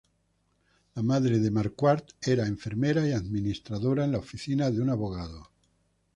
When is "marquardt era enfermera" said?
1.51-3.07